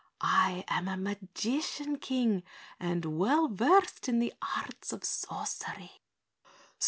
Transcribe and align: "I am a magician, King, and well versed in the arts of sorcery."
"I 0.23 0.63
am 0.67 0.87
a 0.87 0.97
magician, 0.97 1.99
King, 1.99 2.41
and 2.79 3.19
well 3.19 3.47
versed 3.47 4.09
in 4.09 4.17
the 4.17 4.33
arts 4.57 4.91
of 4.91 5.03
sorcery." 5.03 6.01